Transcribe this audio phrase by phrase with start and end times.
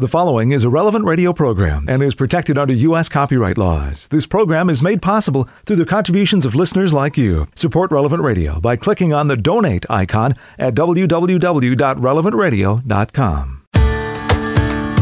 [0.00, 3.08] The following is a relevant radio program and is protected under U.S.
[3.08, 4.06] copyright laws.
[4.06, 7.48] This program is made possible through the contributions of listeners like you.
[7.56, 13.62] Support Relevant Radio by clicking on the donate icon at www.relevantradio.com.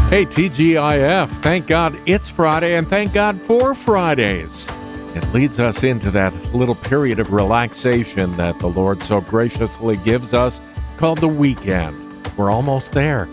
[0.08, 4.66] Hey, TGIF, thank God it's Friday and thank God for Fridays.
[5.14, 10.32] It leads us into that little period of relaxation that the Lord so graciously gives
[10.32, 10.62] us
[10.96, 12.02] called the weekend.
[12.38, 13.28] We're almost there.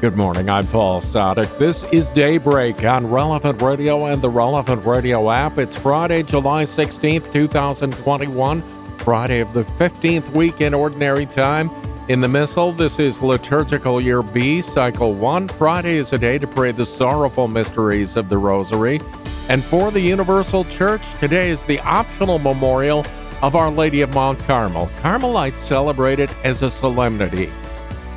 [0.00, 1.58] Good morning, I'm Paul Sadek.
[1.58, 5.58] This is Daybreak on Relevant Radio and the Relevant Radio app.
[5.58, 8.62] It's Friday, July 16th, 2021,
[8.96, 11.70] Friday of the 15th week in Ordinary Time.
[12.08, 15.48] In the Missal, this is Liturgical Year B, Cycle 1.
[15.48, 19.02] Friday is a day to pray the sorrowful mysteries of the Rosary.
[19.50, 23.04] And for the Universal Church, today is the optional memorial
[23.42, 24.90] of Our Lady of Mount Carmel.
[25.02, 27.52] Carmelites celebrate it as a solemnity.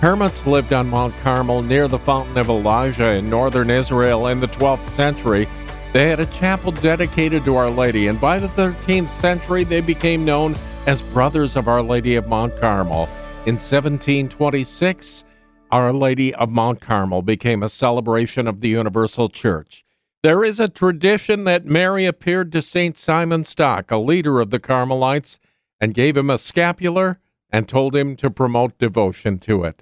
[0.03, 4.49] Hermits lived on Mount Carmel near the Fountain of Elijah in northern Israel in the
[4.49, 5.47] 12th century.
[5.93, 10.25] They had a chapel dedicated to Our Lady, and by the 13th century, they became
[10.25, 13.07] known as Brothers of Our Lady of Mount Carmel.
[13.45, 15.23] In 1726,
[15.71, 19.85] Our Lady of Mount Carmel became a celebration of the Universal Church.
[20.21, 22.97] There is a tradition that Mary appeared to St.
[22.97, 25.39] Simon Stock, a leader of the Carmelites,
[25.79, 29.81] and gave him a scapular and told him to promote devotion to it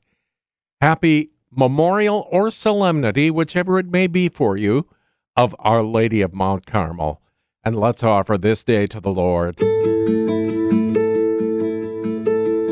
[0.82, 4.88] happy memorial or solemnity, whichever it may be for you,
[5.38, 7.22] of Our Lady of Mount Carmel.
[7.64, 9.60] And let's offer this day to the Lord.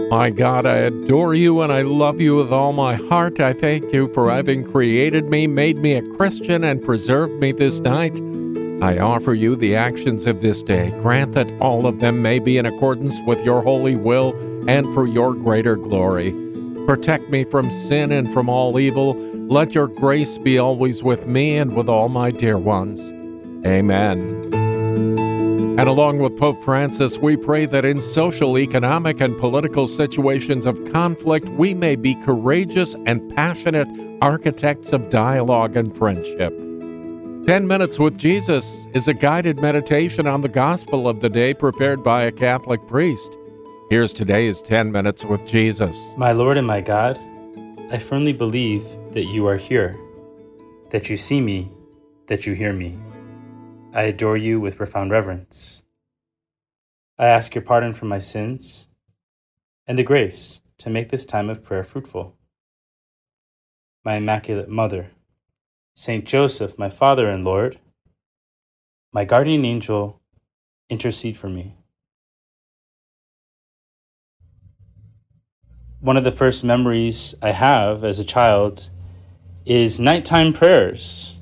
[0.10, 3.40] My God, I adore you and I love you with all my heart.
[3.40, 7.80] I thank you for having created me, made me a Christian, and preserved me this
[7.80, 8.20] night.
[8.82, 10.90] I offer you the actions of this day.
[11.02, 14.34] Grant that all of them may be in accordance with your holy will
[14.68, 16.49] and for your greater glory.
[16.90, 19.14] Protect me from sin and from all evil.
[19.14, 23.00] Let your grace be always with me and with all my dear ones.
[23.64, 24.18] Amen.
[25.78, 30.92] And along with Pope Francis, we pray that in social, economic, and political situations of
[30.92, 33.88] conflict, we may be courageous and passionate
[34.24, 36.58] architects of dialogue and friendship.
[37.46, 42.04] 10 Minutes with Jesus is a guided meditation on the gospel of the day prepared
[42.04, 43.38] by a Catholic priest.
[43.90, 46.14] Here's today's 10 Minutes with Jesus.
[46.16, 47.20] My Lord and my God,
[47.90, 49.98] I firmly believe that you are here,
[50.92, 51.72] that you see me,
[52.28, 53.00] that you hear me.
[53.92, 55.82] I adore you with profound reverence.
[57.18, 58.88] I ask your pardon for my sins
[59.88, 62.36] and the grace to make this time of prayer fruitful.
[64.06, 65.10] My Immaculate Mother,
[65.96, 67.80] Saint Joseph, my Father and Lord,
[69.12, 70.22] my guardian angel,
[70.92, 71.79] intercede for me.
[76.02, 78.90] One of the first memories I have as a child
[79.66, 81.38] is nighttime prayers.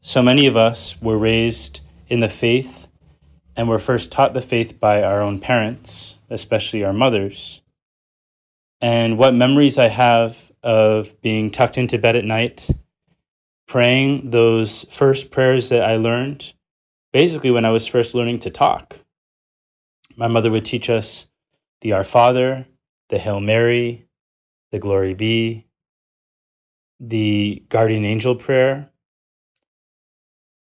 [0.00, 2.88] So many of us were raised in the faith
[3.54, 7.62] and were first taught the faith by our own parents, especially our mothers.
[8.80, 12.68] And what memories I have of being tucked into bed at night,
[13.68, 16.52] praying those first prayers that I learned,
[17.12, 19.00] basically when I was first learning to talk.
[20.16, 21.28] My mother would teach us
[21.80, 22.66] the Our Father,
[23.10, 24.06] the Hail Mary,
[24.70, 25.66] the Glory Be,
[27.00, 28.88] the Guardian Angel prayer,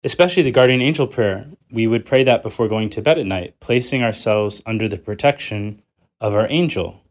[0.05, 1.47] especially the Guardian Angel prayer.
[1.73, 5.83] We would pray that before going to bed at night, placing ourselves under the protection
[6.21, 7.03] of our angel.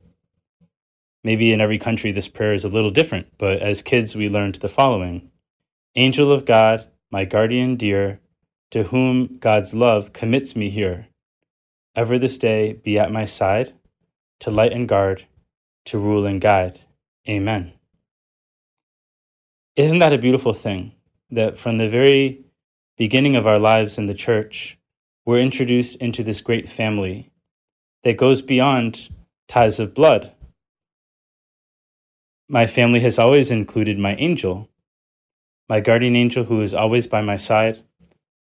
[1.24, 4.56] Maybe in every country this prayer is a little different, but as kids we learned
[4.56, 5.32] the following
[5.96, 8.20] Angel of God, my guardian dear,
[8.72, 11.08] to whom God's love commits me here,
[11.96, 13.74] ever this day be at my side
[14.44, 15.24] to light and guard,
[15.86, 16.82] to rule and guide.
[17.30, 17.72] Amen.
[19.78, 20.92] Isn't that a beautiful thing?
[21.32, 22.44] That from the very
[22.98, 24.78] beginning of our lives in the church,
[25.26, 27.32] we're introduced into this great family
[28.04, 29.08] that goes beyond
[29.48, 30.34] ties of blood.
[32.50, 34.68] My family has always included my angel,
[35.70, 37.82] my guardian angel who is always by my side,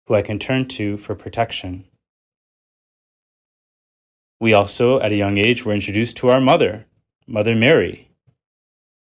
[0.07, 1.85] who I can turn to for protection.
[4.43, 6.85] We also, at a young age, were introduced to our mother,
[7.25, 8.09] Mother Mary.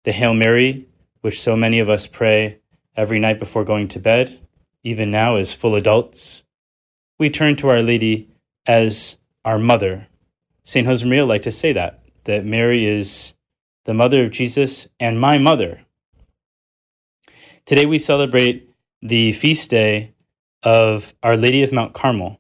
[0.04, 0.86] The Hail Mary,
[1.22, 2.60] which so many of us pray
[2.96, 4.38] every night before going to bed,
[4.84, 6.44] even now as full adults,
[7.18, 8.28] we turn to Our Lady
[8.64, 10.06] as our mother.
[10.62, 10.86] St.
[10.86, 13.34] Josemaria liked to say that, that Mary is
[13.86, 15.80] the mother of Jesus and my mother.
[17.66, 18.70] Today we celebrate
[19.02, 20.14] the feast day
[20.62, 22.38] of Our Lady of Mount Carmel.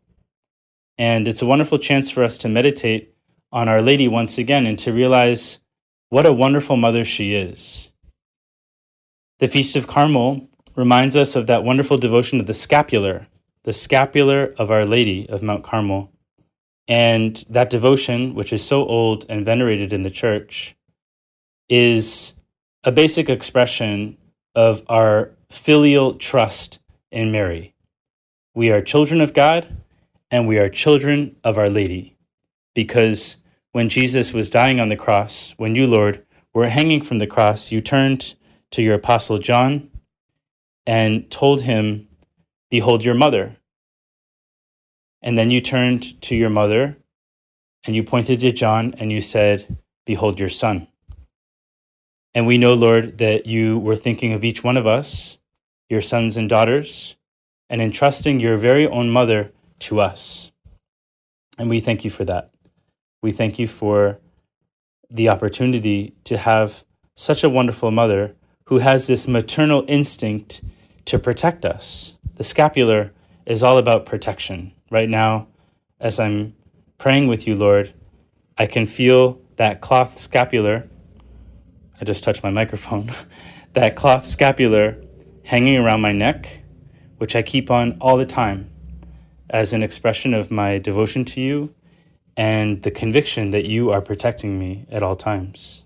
[0.96, 3.14] And it's a wonderful chance for us to meditate
[3.50, 5.60] on Our Lady once again and to realize
[6.08, 7.90] what a wonderful mother she is.
[9.38, 13.26] The Feast of Carmel reminds us of that wonderful devotion of the scapular,
[13.64, 16.12] the scapular of Our Lady of Mount Carmel.
[16.86, 20.76] And that devotion, which is so old and venerated in the church,
[21.68, 22.34] is
[22.84, 24.18] a basic expression
[24.54, 26.78] of our filial trust
[27.10, 27.74] in Mary.
[28.54, 29.66] We are children of God
[30.30, 32.16] and we are children of Our Lady
[32.74, 33.38] because
[33.72, 37.72] when Jesus was dying on the cross, when you, Lord, were hanging from the cross,
[37.72, 38.34] you turned
[38.70, 39.90] to your apostle John
[40.86, 42.08] and told him,
[42.70, 43.56] Behold your mother.
[45.22, 46.96] And then you turned to your mother
[47.84, 50.88] and you pointed to John and you said, Behold your son.
[52.34, 55.38] And we know, Lord, that you were thinking of each one of us,
[55.88, 57.16] your sons and daughters,
[57.70, 59.52] and entrusting your very own mother
[59.84, 60.50] to us.
[61.58, 62.50] And we thank you for that.
[63.22, 64.18] We thank you for
[65.10, 66.84] the opportunity to have
[67.14, 68.34] such a wonderful mother
[68.66, 70.62] who has this maternal instinct
[71.04, 72.16] to protect us.
[72.36, 73.12] The scapular
[73.46, 74.72] is all about protection.
[74.90, 75.48] Right now,
[76.00, 76.54] as I'm
[76.98, 77.92] praying with you, Lord,
[78.56, 80.88] I can feel that cloth scapular.
[82.00, 83.12] I just touched my microphone.
[83.74, 84.96] that cloth scapular
[85.44, 86.62] hanging around my neck,
[87.18, 88.70] which I keep on all the time
[89.50, 91.74] as an expression of my devotion to you
[92.36, 95.84] and the conviction that you are protecting me at all times.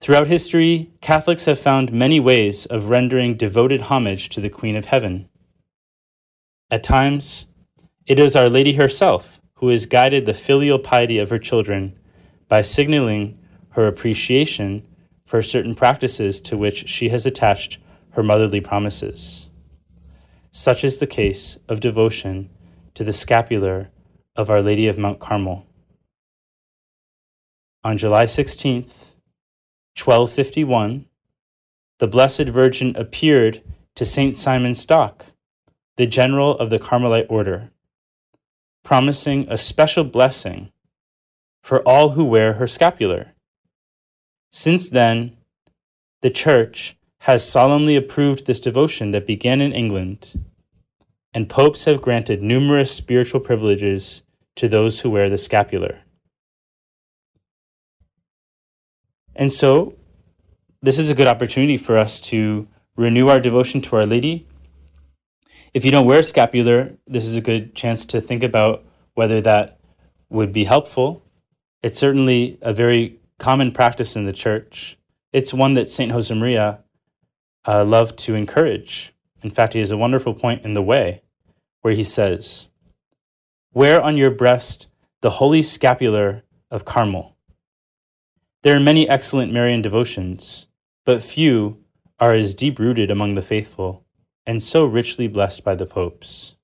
[0.00, 4.86] Throughout history, Catholics have found many ways of rendering devoted homage to the Queen of
[4.86, 5.28] Heaven.
[6.70, 7.46] At times,
[8.06, 11.98] it is Our Lady herself who has guided the filial piety of her children
[12.48, 13.38] by signaling
[13.70, 14.86] her appreciation
[15.24, 17.78] for certain practices to which she has attached
[18.12, 19.48] her motherly promises.
[20.56, 22.48] Such is the case of devotion
[22.94, 23.90] to the scapular
[24.34, 25.66] of Our Lady of Mount Carmel.
[27.84, 29.16] On July 16th,
[30.02, 31.04] 1251,
[31.98, 33.60] the Blessed Virgin appeared
[33.96, 34.34] to St.
[34.34, 35.26] Simon Stock,
[35.96, 37.70] the general of the Carmelite order,
[38.82, 40.72] promising a special blessing
[41.62, 43.34] for all who wear her scapular.
[44.50, 45.36] Since then,
[46.22, 46.95] the Church
[47.26, 50.46] has solemnly approved this devotion that began in England,
[51.34, 54.22] and popes have granted numerous spiritual privileges
[54.54, 56.02] to those who wear the scapular.
[59.34, 59.96] And so,
[60.82, 64.46] this is a good opportunity for us to renew our devotion to Our Lady.
[65.74, 68.84] If you don't wear a scapular, this is a good chance to think about
[69.14, 69.80] whether that
[70.30, 71.24] would be helpful.
[71.82, 74.96] It's certainly a very common practice in the church.
[75.32, 76.12] It's one that St.
[76.12, 76.84] Josemaria
[77.66, 79.12] uh, loved to encourage.
[79.42, 81.22] In fact, he has a wonderful point in The Way
[81.82, 82.68] where he says,
[83.72, 84.88] Wear on your breast
[85.20, 87.36] the holy scapular of Carmel
[88.66, 90.66] there are many excellent Marian devotions,
[91.04, 91.78] but few
[92.18, 94.04] are as deep rooted among the faithful
[94.44, 96.56] and so richly blessed by the popes.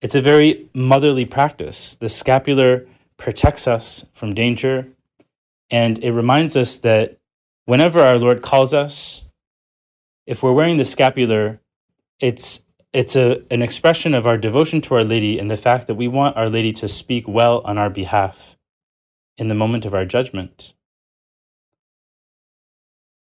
[0.00, 1.94] It's a very motherly practice.
[1.94, 2.86] The scapular
[3.18, 4.88] protects us from danger,
[5.70, 7.18] and it reminds us that
[7.70, 9.22] whenever our Lord calls us,
[10.26, 11.60] if we're wearing the scapular,
[12.18, 15.94] it's it's a, an expression of our devotion to Our Lady and the fact that
[15.94, 18.56] we want Our Lady to speak well on our behalf
[19.38, 20.74] in the moment of our judgment.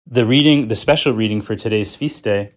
[0.06, 2.54] The reading, the special reading for today's feast day,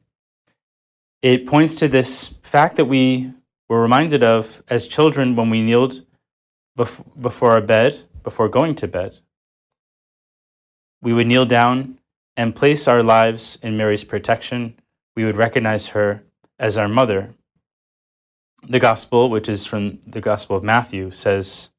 [1.22, 3.34] it points to this fact that we
[3.68, 6.06] were reminded of as children when we kneeled
[6.80, 9.20] bef- before our bed, before going to bed.
[11.02, 12.00] We would kneel down
[12.38, 14.76] and place our lives in Mary's protection.
[15.16, 16.24] We would recognize her
[16.60, 17.34] as our mother.
[18.68, 21.70] The gospel, which is from the Gospel of Matthew, says,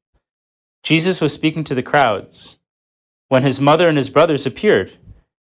[0.83, 2.59] Jesus was speaking to the crowds.
[3.27, 4.93] When his mother and his brothers appeared,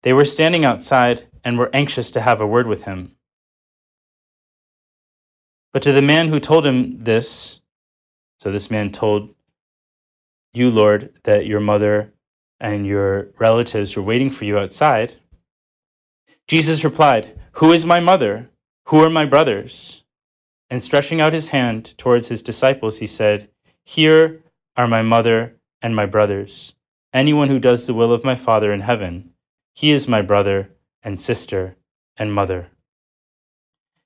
[0.02, 3.16] they were standing outside and were anxious to have a word with him.
[5.72, 7.60] But to the man who told him this,
[8.40, 9.36] so this man told
[10.54, 12.14] you, Lord, that your mother
[12.60, 15.16] and your relatives were waiting for you outside,
[16.48, 18.50] Jesus replied, Who is my mother?
[18.88, 20.04] Who are my brothers?
[20.70, 23.50] And stretching out his hand towards his disciples, he said,
[23.84, 24.44] Here
[24.76, 26.74] are my mother and my brothers.
[27.14, 29.32] Anyone who does the will of my Father in heaven,
[29.74, 30.72] he is my brother
[31.04, 31.78] and sister
[32.18, 32.68] and mother.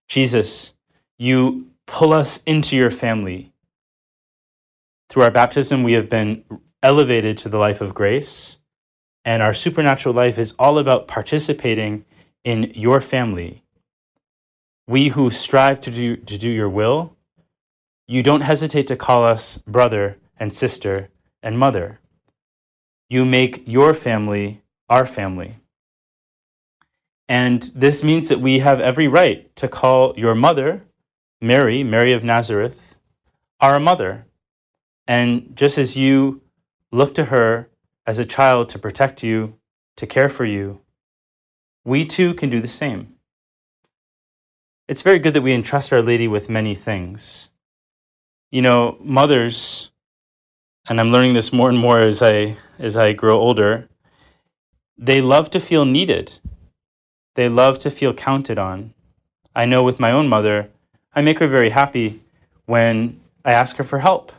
[0.08, 0.74] Jesus,
[1.18, 3.51] you pull us into your family.
[5.10, 6.44] Through our baptism, we have been
[6.84, 8.58] elevated to the life of grace,
[9.26, 12.06] and our supernatural life is all about participating
[12.44, 13.64] in your family.
[14.88, 17.16] We who strive to do, to do your will,
[18.08, 21.10] you don't hesitate to call us brother and sister
[21.44, 22.00] and mother.
[23.10, 25.58] you make your family our family.
[27.28, 30.84] And this means that we have every right to call your mother,
[31.42, 32.96] Mary, Mary of Nazareth,
[33.60, 34.26] our mother.
[35.08, 36.42] And just as you
[36.91, 37.69] look to her
[38.05, 39.55] as a child to protect you,
[39.98, 40.81] to care for you,
[41.86, 43.15] we too can do the same.
[44.88, 47.50] It's very good that we entrust Our Lady with many things.
[48.51, 49.91] You know, mothers,
[50.88, 53.88] and I'm learning this more and more as I as I grow older,
[54.98, 56.39] they love to feel needed.
[57.36, 58.93] They love to feel counted on.
[59.55, 60.69] I know with my own mother,
[61.13, 62.22] I make her very happy
[62.65, 64.31] when I ask her for help,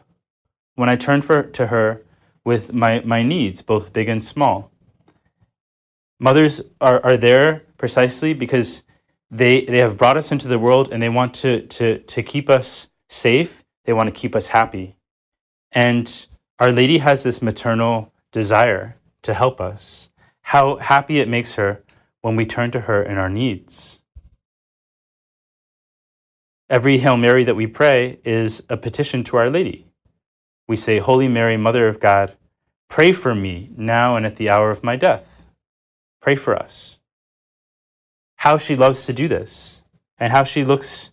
[0.74, 2.02] when I turn for, to her
[2.44, 4.70] with my, my needs, both big and small.
[6.18, 8.82] Mothers are, are there precisely because
[9.30, 12.50] they, they have brought us into the world and they want to, to, to keep
[12.50, 13.64] us safe.
[13.84, 14.96] They want to keep us happy.
[15.72, 16.26] And
[16.58, 20.10] Our Lady has this maternal desire to help us.
[20.42, 21.82] How happy it makes her
[22.20, 24.00] when we turn to her in our needs.
[26.68, 29.89] Every Hail Mary that we pray is a petition to Our Lady.
[30.70, 32.36] We say, Holy Mary, Mother of God,
[32.88, 35.48] pray for me now and at the hour of my death.
[36.22, 37.00] Pray for us.
[38.36, 39.82] How she loves to do this,
[40.16, 41.10] and how she looks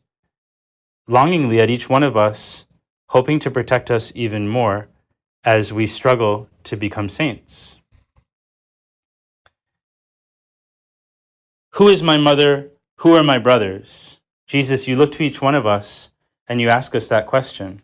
[1.07, 2.67] longingly at each one of us,
[3.09, 4.89] hoping to protect us even more
[5.43, 7.81] as we struggle to become saints.
[11.71, 12.69] Who is my mother?
[12.97, 14.19] Who are my brothers?
[14.45, 16.11] Jesus, you look to each one of us
[16.47, 17.81] and you ask us that question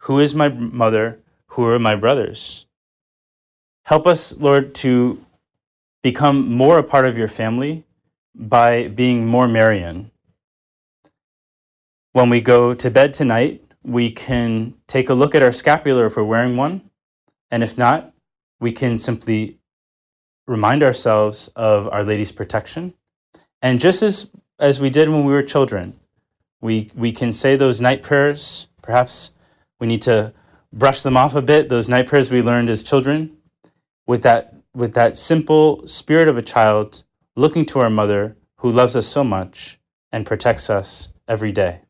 [0.00, 1.18] Who is my mother?
[1.48, 2.66] Who are my brothers?
[3.84, 5.24] Help us, Lord, to
[6.02, 7.84] become more a part of your family
[8.34, 10.10] by being more Marian.
[12.12, 16.16] When we go to bed tonight, we can take a look at our scapular if
[16.16, 16.90] we're wearing one.
[17.50, 18.12] And if not,
[18.60, 19.58] we can simply
[20.46, 22.94] remind ourselves of Our Lady's protection
[23.62, 25.98] and just as, as we did when we were children,
[26.60, 28.66] we, we can say those night prayers.
[28.82, 29.32] Perhaps
[29.80, 30.32] we need to
[30.72, 33.36] brush them off a bit, those night prayers we learned as children,
[34.06, 37.02] with that, with that simple spirit of a child
[37.34, 39.78] looking to our mother who loves us so much
[40.12, 41.80] and protects us every day.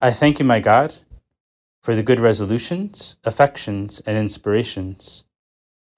[0.00, 0.96] I thank you, my God,
[1.82, 5.24] for the good resolutions, affections, and inspirations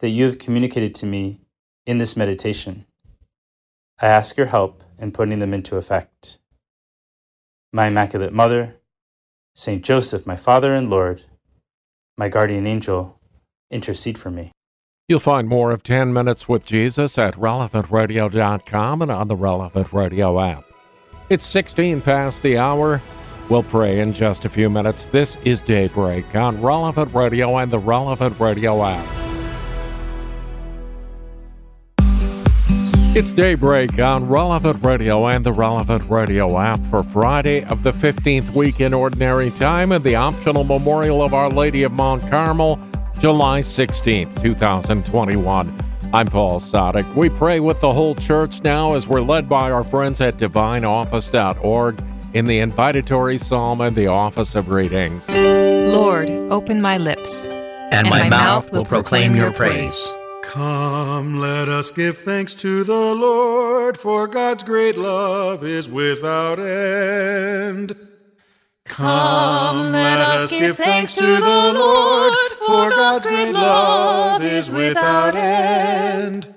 [0.00, 1.40] that you have communicated to me
[1.87, 2.85] in this meditation.
[4.00, 6.38] I ask your help in putting them into effect.
[7.73, 8.76] My Immaculate Mother,
[9.58, 11.24] Saint Joseph, my Father and Lord,
[12.16, 13.18] my guardian angel,
[13.72, 14.52] intercede for me.
[15.08, 20.40] You'll find more of 10 Minutes with Jesus at relevantradio.com and on the Relevant Radio
[20.40, 20.64] app.
[21.28, 23.02] It's 16 past the hour.
[23.48, 25.06] We'll pray in just a few minutes.
[25.06, 29.27] This is Daybreak on Relevant Radio and the Relevant Radio app.
[33.18, 38.54] It's Daybreak on Relevant Radio and the Relevant Radio app for Friday of the 15th
[38.54, 42.78] week in Ordinary Time and the optional Memorial of Our Lady of Mount Carmel,
[43.18, 45.76] July 16th, 2021.
[46.14, 47.12] I'm Paul Sadek.
[47.16, 52.00] We pray with the whole church now as we're led by our friends at divineoffice.org
[52.34, 55.28] in the invitatory psalm and the office of readings.
[55.28, 60.08] Lord, open my lips, and, and my, my, mouth will proclaim your praise.
[60.49, 67.95] Come, let us give thanks to the Lord, for God's great love is without end.
[68.87, 76.55] Come, let us give thanks to the Lord, for God's great love is without end.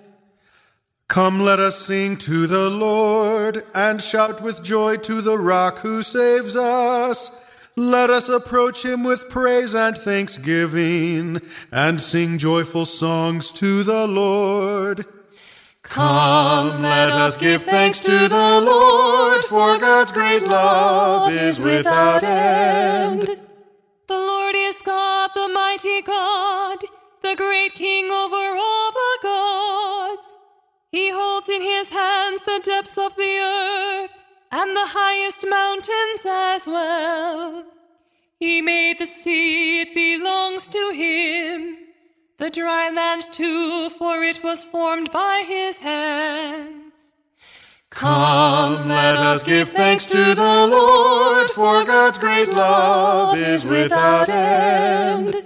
[1.10, 6.02] Come, let us sing to the Lord, and shout with joy to the rock who
[6.02, 7.41] saves us.
[7.82, 15.04] Let us approach him with praise and thanksgiving, and sing joyful songs to the Lord.
[15.82, 23.40] Come, let us give thanks to the Lord, for God's great love is without end.
[24.08, 26.78] The Lord is God, the mighty God,
[27.24, 30.38] the great King over all the gods.
[30.92, 34.21] He holds in his hands the depths of the earth
[34.52, 37.64] and the highest mountains as well.
[38.40, 41.78] He made the sea, it belongs to him.
[42.38, 46.82] The dry land too, for it was formed by his hands.
[47.92, 55.46] Come, let us give thanks to the Lord, for God's great love is without end.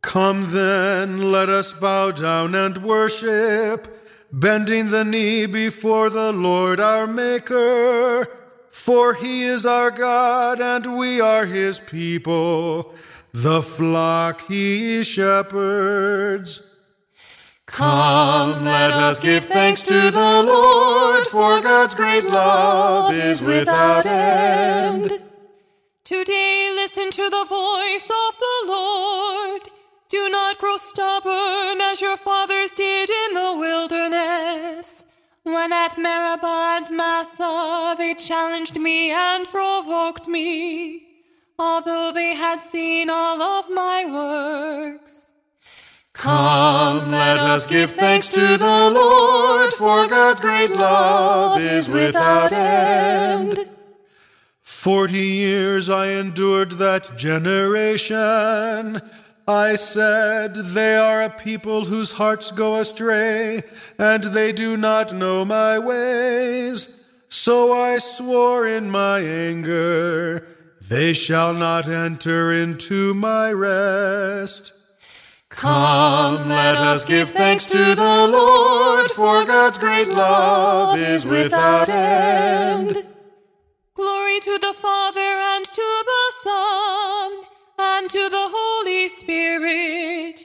[0.00, 3.95] Come then, let us bow down and worship
[4.36, 8.28] bending the knee before the Lord our Maker.
[8.68, 12.94] For he is our God, and we are his people,
[13.32, 16.60] the flock he shepherds.
[17.64, 25.22] Come, let us give thanks to the Lord, for God's great love is without end.
[26.04, 29.62] Today listen to the voice of the Lord.
[30.08, 35.04] Do not grow stubborn as your fathers did in the wilderness.
[35.42, 41.02] When at Meribah and Massah they challenged me and provoked me,
[41.58, 45.26] although they had seen all of my works.
[46.12, 53.68] Come, let us give thanks to the Lord, for God's great love is without end.
[54.62, 59.00] Forty years I endured that generation.
[59.48, 63.62] I said, They are a people whose hearts go astray,
[63.96, 67.00] and they do not know my ways.
[67.28, 70.48] So I swore in my anger,
[70.80, 74.72] They shall not enter into my rest.
[75.48, 83.06] Come, let us give thanks to the Lord, for God's great love is without end.
[83.94, 87.55] Glory to the Father and to the Son
[88.06, 90.44] and to the Holy Spirit,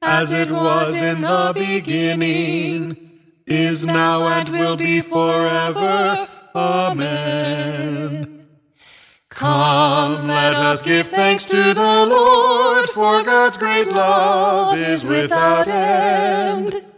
[0.00, 6.28] as it was in the beginning, is now, and will be forever.
[6.54, 8.46] Amen.
[9.28, 16.89] Come, let us give thanks to the Lord, for God's great love is without end.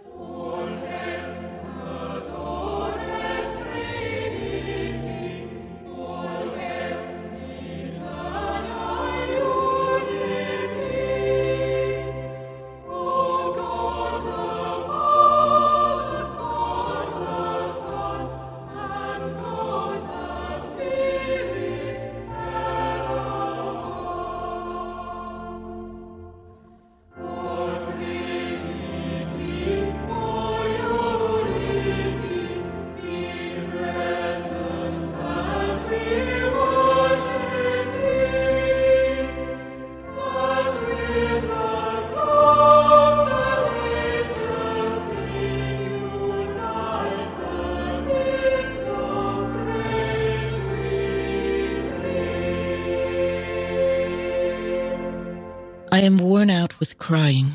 [57.03, 57.55] Crying,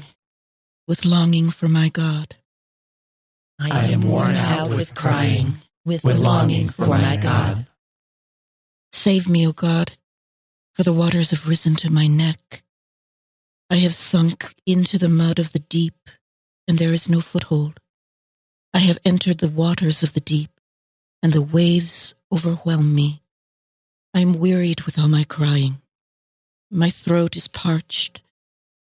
[0.90, 2.36] with longing for my God.
[3.58, 7.66] I am worn out with crying, with longing for my God.
[8.92, 9.94] Save me, O God,
[10.76, 12.62] for the waters have risen to my neck.
[13.70, 16.10] I have sunk into the mud of the deep,
[16.68, 17.80] and there is no foothold.
[18.74, 20.60] I have entered the waters of the deep,
[21.24, 23.22] and the waves overwhelm me.
[24.14, 25.82] I am wearied with all my crying.
[26.70, 28.22] My throat is parched.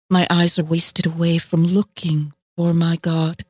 [0.10, 3.44] My eyes are wasted away from looking for my God.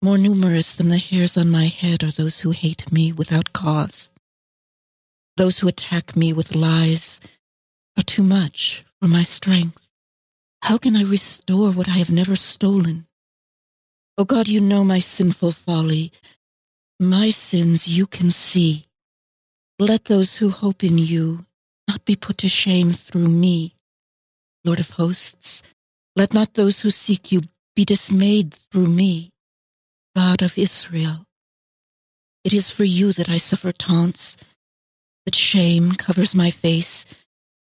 [0.00, 4.10] More numerous than the hairs on my head are those who hate me without cause.
[5.36, 7.20] Those who attack me with lies
[7.98, 9.86] are too much for my strength.
[10.62, 13.06] How can I restore what I have never stolen?
[14.16, 16.12] O oh God, you know my sinful folly.
[16.98, 18.86] My sins you can see.
[19.78, 21.44] Let those who hope in you
[21.88, 23.76] not be put to shame through me.
[24.64, 25.62] Lord of hosts,
[26.16, 27.42] let not those who seek you
[27.74, 29.30] be dismayed through me,
[30.14, 31.24] God of Israel.
[32.44, 34.36] It is for you that I suffer taunts,
[35.24, 37.06] that shame covers my face,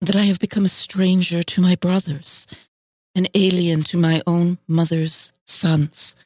[0.01, 2.47] that I have become a stranger to my brothers,
[3.15, 6.17] an alien to my own mother's sons.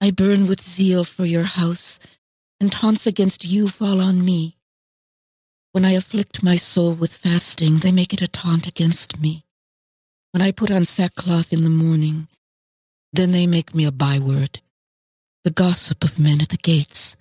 [0.00, 1.98] I burn with zeal for your house,
[2.60, 4.56] and taunts against you fall on me.
[5.72, 9.43] When I afflict my soul with fasting, they make it a taunt against me.
[10.34, 12.26] When I put on sackcloth in the morning,
[13.12, 14.60] then they make me a byword,
[15.44, 17.16] the gossip of men at the gates,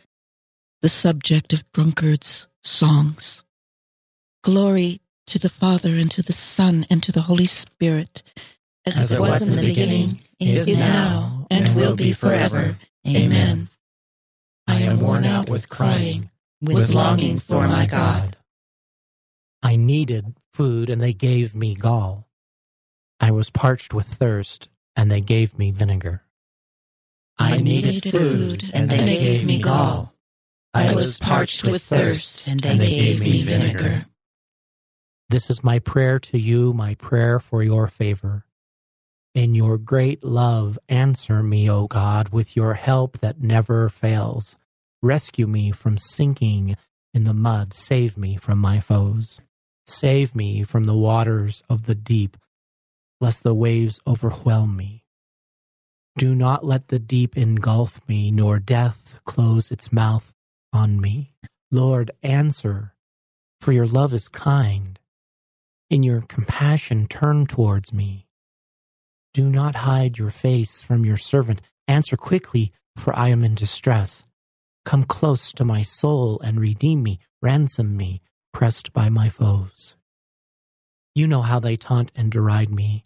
[0.82, 3.44] the subject of drunkards' songs.
[4.44, 8.24] Glory to the Father and to the Son and to the Holy Spirit,
[8.84, 12.80] as, as it was, in the beginning, is, is now, and will be forever.
[13.08, 13.70] Amen.
[14.66, 16.32] I am worn out with crying,
[16.64, 18.38] with longing for my God.
[19.62, 22.28] I needed food, and they gave me gall.
[23.24, 26.24] I was parched with thirst, and they gave me vinegar.
[27.40, 30.14] I needed food, and they gave me gall.
[30.74, 34.08] I was parched with thirst, and they gave me vinegar.
[35.30, 38.44] This is my prayer to you, my prayer for your favor.
[39.34, 44.58] In your great love, answer me, O God, with your help that never fails.
[45.02, 46.76] Rescue me from sinking
[47.14, 49.40] in the mud, save me from my foes.
[49.88, 52.36] Save me from the waters of the deep,
[53.24, 55.02] lest the waves overwhelm me.
[56.18, 60.34] Do not let the deep engulf me, nor death close its mouth
[60.74, 61.34] on me.
[61.72, 62.96] Lord, answer,
[63.62, 65.00] for your love is kind.
[65.90, 68.28] In your compassion, turn towards me.
[69.34, 71.62] Do not hide your face from your servant.
[71.88, 74.26] Answer quickly, for I am in distress.
[74.84, 79.96] Come close to my soul and redeem me, ransom me, pressed by my foes.
[81.16, 83.06] You know how they taunt and deride me.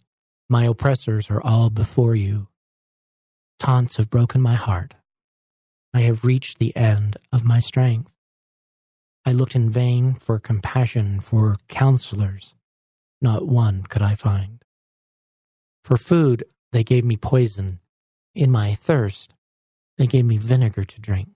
[0.50, 2.48] My oppressors are all before you.
[3.58, 4.94] Taunts have broken my heart.
[5.92, 8.12] I have reached the end of my strength.
[9.26, 12.54] I looked in vain for compassion, for counselors.
[13.20, 14.62] Not one could I find.
[15.84, 17.80] For food, they gave me poison.
[18.34, 19.34] In my thirst,
[19.98, 21.30] they gave me vinegar to drink.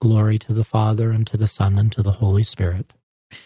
[0.00, 2.92] Glory to the Father, and to the Son, and to the Holy Spirit.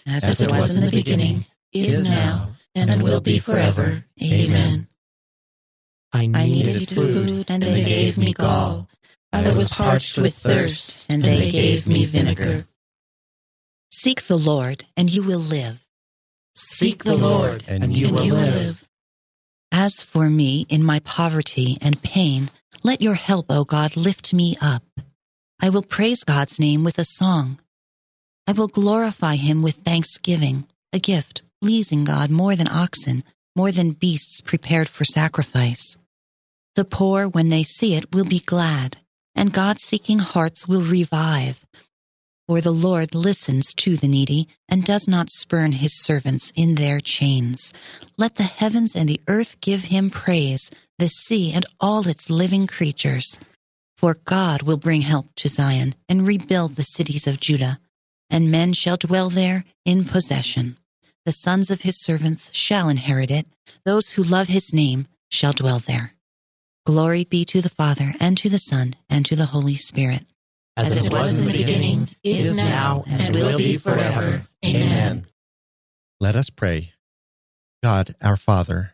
[0.07, 4.05] As, As it was in the beginning, is now, and it will be forever.
[4.23, 4.89] Amen.
[6.13, 8.89] I needed, I needed food, and they gave me gall.
[9.33, 12.67] I was parched with thirst, and they gave me vinegar.
[13.93, 15.85] Seek the Lord, and you will live.
[16.55, 18.85] Seek the Lord, and you will live.
[19.73, 22.51] As for me, in my poverty and pain,
[22.83, 24.83] let your help, O God, lift me up.
[25.61, 27.61] I will praise God's name with a song.
[28.49, 33.25] I will glorify him with thanksgiving, a gift pleasing God more than oxen,
[33.57, 35.97] more than beasts prepared for sacrifice.
[36.75, 38.99] The poor, when they see it, will be glad,
[39.35, 41.67] and God seeking hearts will revive.
[42.47, 47.01] For the Lord listens to the needy and does not spurn his servants in their
[47.01, 47.73] chains.
[48.17, 52.67] Let the heavens and the earth give him praise, the sea and all its living
[52.67, 53.39] creatures.
[53.97, 57.79] For God will bring help to Zion and rebuild the cities of Judah
[58.31, 60.77] and men shall dwell there in possession.
[61.27, 63.47] The sons of his servants shall inherit it.
[63.85, 66.15] Those who love his name shall dwell there.
[66.87, 70.25] Glory be to the Father, and to the Son, and to the Holy Spirit.
[70.77, 74.43] As, As it was in the beginning, is now, and will be forever.
[74.65, 75.27] Amen.
[76.19, 76.93] Let us pray.
[77.83, 78.93] God, our Father,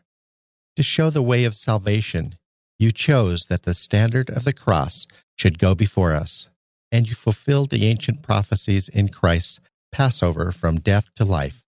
[0.76, 2.36] to show the way of salvation,
[2.78, 6.48] you chose that the standard of the cross should go before us
[6.92, 9.60] and you fulfilled the ancient prophecies in Christ's
[9.90, 11.62] Passover from death to life.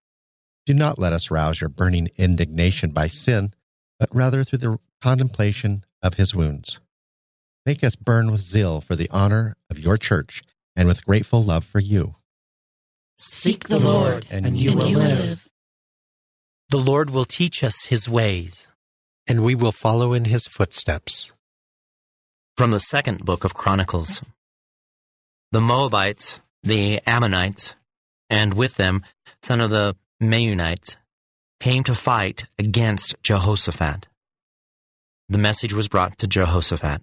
[0.68, 3.54] Do not let us rouse your burning indignation by sin,
[3.98, 6.78] but rather through the contemplation of his wounds.
[7.64, 10.42] Make us burn with zeal for the honor of your church
[10.76, 12.16] and with grateful love for you.
[13.16, 15.48] Seek the Lord, and, and you, will live.
[16.68, 18.68] The Lord will teach us his ways,
[19.26, 21.32] and we will follow in his footsteps.
[22.58, 24.22] From the second book of Chronicles
[25.50, 27.74] the Moabites, the Ammonites,
[28.28, 29.02] and with them
[29.40, 30.96] some of the Meunites,
[31.60, 34.08] came to fight against Jehoshaphat.
[35.28, 37.02] The message was brought to Jehoshaphat.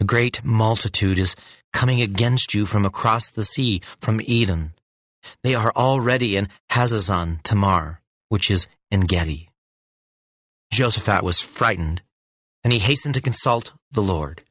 [0.00, 1.36] A great multitude is
[1.72, 4.72] coming against you from across the sea, from Edom.
[5.42, 9.48] They are already in Hazazon Tamar, which is En Gedi.
[10.72, 12.02] Jehoshaphat was frightened,
[12.64, 14.42] and he hastened to consult the Lord.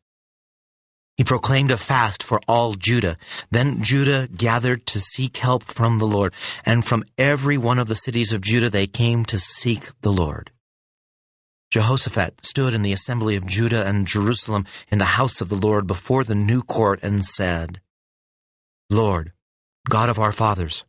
[1.18, 3.18] He proclaimed a fast for all Judah.
[3.50, 6.32] Then Judah gathered to seek help from the Lord,
[6.64, 10.52] and from every one of the cities of Judah they came to seek the Lord.
[11.72, 15.88] Jehoshaphat stood in the assembly of Judah and Jerusalem in the house of the Lord
[15.88, 17.82] before the new court and said,
[18.90, 19.34] Lord,
[19.90, 20.86] God of our fathers,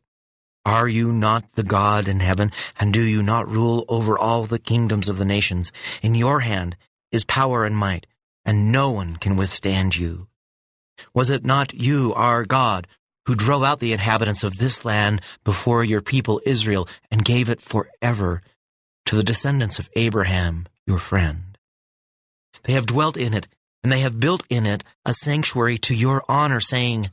[0.64, 4.58] are you not the God in heaven, and do you not rule over all the
[4.58, 5.72] kingdoms of the nations?
[6.02, 6.76] In your hand
[7.10, 8.06] is power and might
[8.48, 10.26] and no one can withstand you.
[11.12, 12.86] Was it not you, our God,
[13.26, 17.60] who drove out the inhabitants of this land before your people Israel and gave it
[17.60, 18.40] forever
[19.04, 21.58] to the descendants of Abraham, your friend?
[22.62, 23.46] They have dwelt in it,
[23.84, 27.10] and they have built in it a sanctuary to your honor, saying,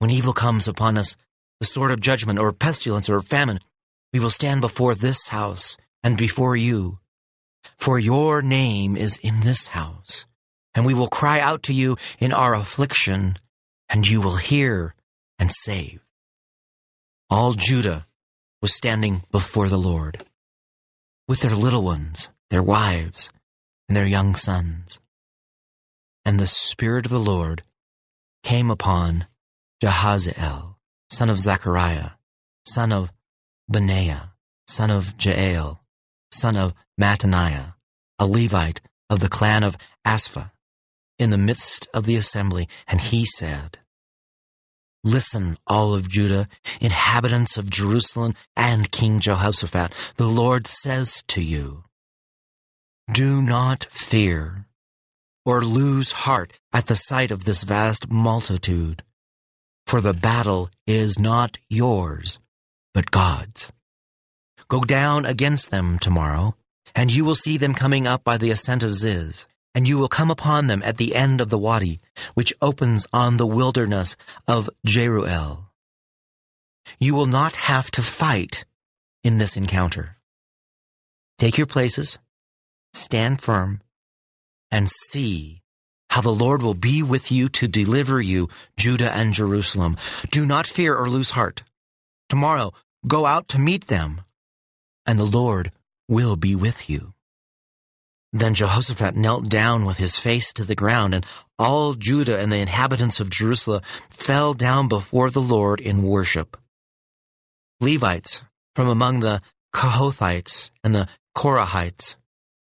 [0.00, 1.14] When evil comes upon us,
[1.60, 3.60] the sword of judgment, or pestilence, or famine,
[4.12, 6.98] we will stand before this house and before you.
[7.76, 10.26] For your name is in this house
[10.74, 13.38] and we will cry out to you in our affliction,
[13.88, 14.94] and you will hear
[15.38, 16.00] and save.
[17.30, 18.06] All Judah
[18.60, 20.24] was standing before the Lord,
[21.28, 23.30] with their little ones, their wives,
[23.88, 24.98] and their young sons.
[26.24, 27.62] And the Spirit of the Lord
[28.42, 29.26] came upon
[29.82, 30.76] Jahaziel,
[31.10, 32.10] son of Zechariah,
[32.66, 33.12] son of
[33.68, 34.32] Benaiah,
[34.66, 35.82] son of Jael,
[36.32, 37.74] son of Mattaniah,
[38.18, 40.50] a Levite of the clan of Asaph
[41.18, 43.78] in the midst of the assembly, and he said,
[45.04, 46.48] Listen, all of Judah,
[46.80, 49.92] inhabitants of Jerusalem, and King Jehoshaphat.
[50.16, 51.84] The Lord says to you,
[53.12, 54.66] Do not fear
[55.44, 59.02] or lose heart at the sight of this vast multitude,
[59.86, 62.38] for the battle is not yours,
[62.94, 63.70] but God's.
[64.68, 66.56] Go down against them tomorrow,
[66.94, 70.08] and you will see them coming up by the ascent of Ziz and you will
[70.08, 72.00] come upon them at the end of the wadi,
[72.34, 75.70] which opens on the wilderness of Jeruel.
[76.98, 78.64] You will not have to fight
[79.22, 80.16] in this encounter.
[81.38, 82.18] Take your places,
[82.92, 83.80] stand firm,
[84.70, 85.62] and see
[86.10, 89.96] how the Lord will be with you to deliver you, Judah and Jerusalem.
[90.30, 91.64] Do not fear or lose heart.
[92.28, 92.72] Tomorrow,
[93.08, 94.20] go out to meet them,
[95.06, 95.72] and the Lord
[96.08, 97.13] will be with you.
[98.34, 101.24] Then Jehoshaphat knelt down with his face to the ground, and
[101.56, 106.56] all Judah and the inhabitants of Jerusalem fell down before the Lord in worship.
[107.80, 108.42] Levites
[108.74, 109.40] from among the
[109.72, 112.16] Kohathites and the Korahites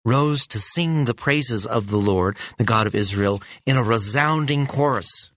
[0.06, 4.68] rose to sing the praises of the Lord, the God of Israel, in a resounding
[4.68, 5.32] chorus.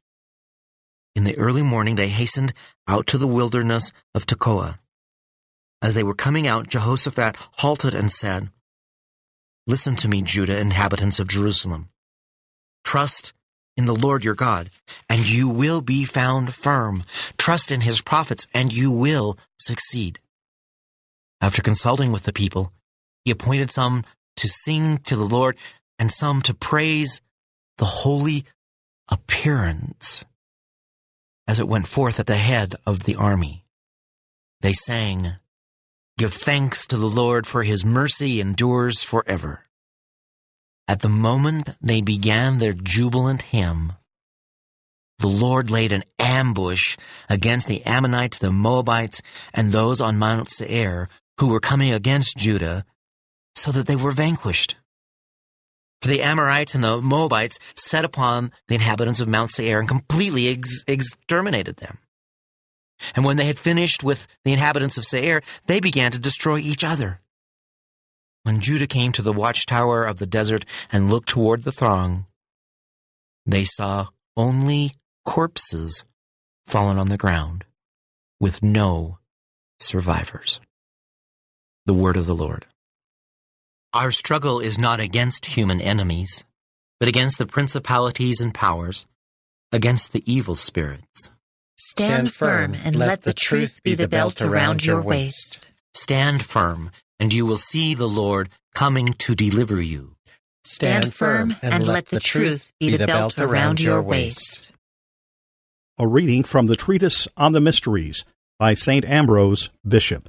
[1.17, 2.53] In the early morning they hastened
[2.87, 4.79] out to the wilderness of Tekoa.
[5.83, 8.51] As they were coming out, Jehoshaphat halted and said,
[9.71, 11.91] Listen to me, Judah, inhabitants of Jerusalem.
[12.83, 13.33] Trust
[13.77, 14.69] in the Lord your God,
[15.09, 17.05] and you will be found firm.
[17.39, 20.19] Trust in his prophets, and you will succeed.
[21.41, 22.73] After consulting with the people,
[23.25, 24.03] he appointed some
[24.39, 25.57] to sing to the Lord
[26.01, 27.23] and some to praise
[27.79, 28.47] the holy
[29.09, 30.25] appearance
[31.47, 33.65] as it went forth at the head of the army.
[34.63, 35.37] They sang,
[36.21, 39.65] Give thanks to the Lord, for his mercy endures forever.
[40.87, 43.95] At the moment they began their jubilant hymn,
[45.19, 46.99] the Lord laid an ambush
[47.31, 49.23] against the Ammonites, the Moabites,
[49.55, 52.85] and those on Mount Seir who were coming against Judah,
[53.55, 54.77] so that they were vanquished.
[56.03, 60.49] For the Amorites and the Moabites set upon the inhabitants of Mount Seir and completely
[60.49, 61.97] ex- exterminated them.
[63.15, 66.85] And when they had finished with the inhabitants of Seir, they began to destroy each
[66.85, 67.21] other.
[68.43, 72.27] When Judah came to the watchtower of the desert and looked toward the throng,
[73.45, 74.93] they saw only
[75.25, 76.05] corpses
[76.67, 77.65] fallen on the ground,
[78.39, 79.19] with no
[79.79, 80.61] survivors.
[81.87, 82.67] The word of the Lord.
[83.93, 86.45] Our struggle is not against human enemies,
[86.99, 89.05] but against the principalities and powers,
[89.73, 91.31] against the evil spirits
[91.83, 95.67] Stand firm and let the truth be the belt around your waist.
[95.95, 100.15] Stand firm, and you will see the Lord coming to deliver you.
[100.63, 104.73] Stand firm and let the truth be the belt around your waist.
[105.97, 108.25] A reading from the Treatise on the Mysteries
[108.59, 109.07] by St.
[109.07, 110.29] Ambrose, Bishop.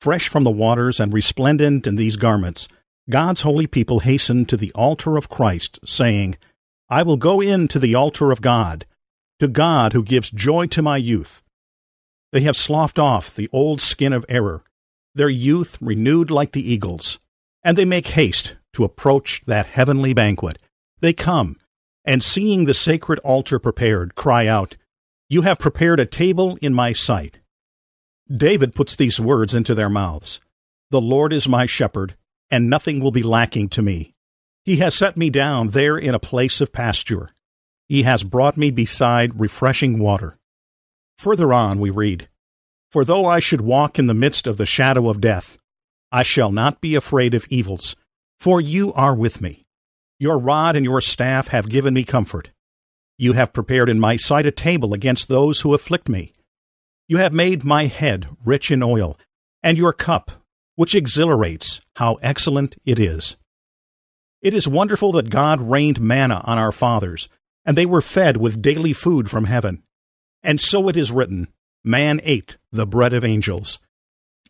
[0.00, 2.68] Fresh from the waters and resplendent in these garments,
[3.10, 6.36] God's holy people hasten to the altar of Christ, saying,
[6.88, 8.86] I will go in to the altar of God
[9.40, 11.42] to God who gives joy to my youth.
[12.32, 14.62] They have sloughed off the old skin of error,
[15.14, 17.18] their youth renewed like the eagle's,
[17.64, 20.58] and they make haste to approach that heavenly banquet.
[21.00, 21.56] They come,
[22.04, 24.76] and seeing the sacred altar prepared, cry out,
[25.28, 27.38] You have prepared a table in my sight.
[28.30, 30.40] David puts these words into their mouths
[30.90, 32.14] The Lord is my shepherd,
[32.50, 34.14] and nothing will be lacking to me.
[34.64, 37.30] He has set me down there in a place of pasture.
[37.90, 40.38] He has brought me beside refreshing water.
[41.18, 42.28] Further on, we read,
[42.92, 45.58] For though I should walk in the midst of the shadow of death,
[46.12, 47.96] I shall not be afraid of evils,
[48.38, 49.64] for you are with me.
[50.20, 52.52] Your rod and your staff have given me comfort.
[53.18, 56.32] You have prepared in my sight a table against those who afflict me.
[57.08, 59.18] You have made my head rich in oil,
[59.64, 60.30] and your cup,
[60.76, 63.36] which exhilarates, how excellent it is.
[64.42, 67.28] It is wonderful that God rained manna on our fathers
[67.64, 69.82] and they were fed with daily food from heaven.
[70.42, 71.48] And so it is written,
[71.84, 73.78] Man ate the bread of angels.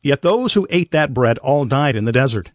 [0.02, 2.52] Yet those who ate that bread all died in the desert.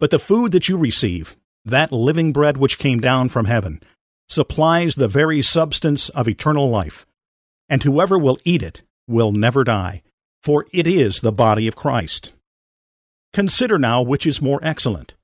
[0.00, 3.80] But the food that you receive, that living bread which came down from heaven,
[4.28, 7.06] supplies the very substance of eternal life.
[7.68, 10.02] And whoever will eat it will never die,
[10.42, 12.32] for it is the body of Christ.
[13.32, 15.14] Consider now which is more excellent,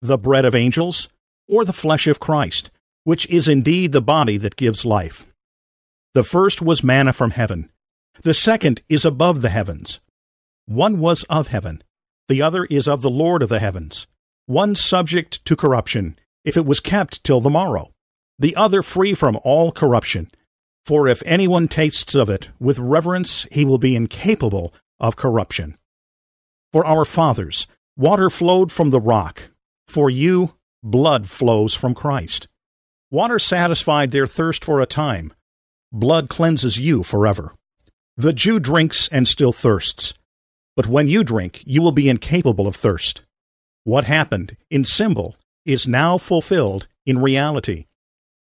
[0.00, 1.08] the bread of angels
[1.48, 2.70] or the flesh of Christ
[3.08, 5.24] which is indeed the body that gives life.
[6.12, 7.70] The first was manna from heaven.
[8.22, 10.02] The second is above the heavens.
[10.66, 11.82] One was of heaven.
[12.28, 14.06] The other is of the Lord of the heavens.
[14.44, 17.94] One subject to corruption, if it was kept till the morrow.
[18.38, 20.30] The other free from all corruption.
[20.84, 25.78] For if anyone tastes of it with reverence, he will be incapable of corruption.
[26.74, 27.66] For our fathers,
[27.96, 29.44] water flowed from the rock.
[29.86, 32.48] For you, blood flows from Christ.
[33.10, 35.32] Water satisfied their thirst for a time.
[35.90, 37.54] Blood cleanses you forever.
[38.16, 40.12] The Jew drinks and still thirsts.
[40.76, 43.24] But when you drink, you will be incapable of thirst.
[43.84, 47.86] What happened in symbol is now fulfilled in reality.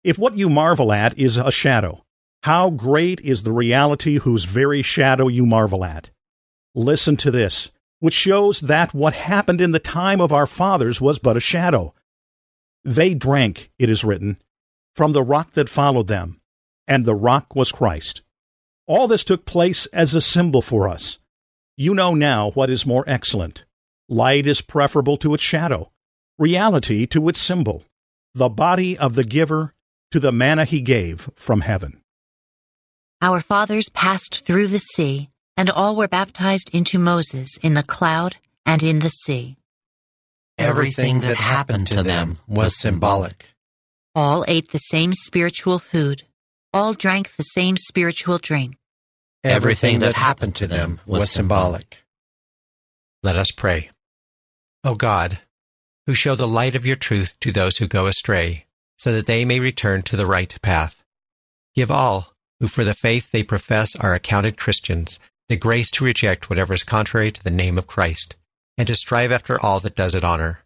[0.04, 2.04] If what you marvel at is a shadow,
[2.44, 6.10] how great is the reality whose very shadow you marvel at?
[6.76, 11.20] Listen to this, which shows that what happened in the time of our fathers was
[11.20, 11.94] but a shadow.
[12.84, 14.42] They drank, it is written,
[14.96, 16.42] from the rock that followed them,
[16.88, 18.22] and the rock was Christ.
[18.88, 21.20] All this took place as a symbol for us.
[21.78, 23.66] You know now what is more excellent.
[24.10, 25.92] Light is preferable to its shadow,
[26.38, 27.86] reality to its symbol,
[28.34, 29.74] the body of the giver
[30.12, 32.02] to the manna he gave from heaven.
[33.22, 38.38] Our fathers passed through the sea, and all were baptized into Moses in the cloud
[38.66, 39.58] and in the sea.
[40.58, 43.48] Everything that happened to them was symbolic.
[44.14, 46.24] All ate the same spiritual food.
[46.74, 48.76] All drank the same spiritual drink.
[49.44, 52.00] Everything that happened to them was symbolic.
[53.24, 53.90] Let us pray.
[54.84, 55.40] O God,
[56.06, 58.66] who show the light of your truth to those who go astray,
[58.98, 61.04] so that they may return to the right path.
[61.74, 66.50] Give all who for the faith they profess are accounted Christians, the grace to reject
[66.50, 68.36] whatever is contrary to the name of Christ,
[68.78, 70.60] and to strive after all that does it honor.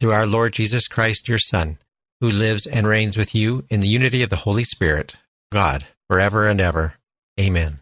[0.00, 1.78] Through our Lord Jesus Christ, your Son,
[2.20, 5.16] who lives and reigns with you in the unity of the Holy Spirit,
[5.50, 6.94] God, forever and ever.
[7.40, 7.80] Amen.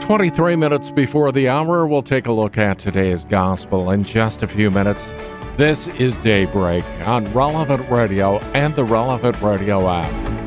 [0.00, 4.48] 23 minutes before the hour, we'll take a look at today's gospel in just a
[4.48, 5.12] few minutes.
[5.58, 10.37] This is Daybreak on Relevant Radio and the Relevant Radio app.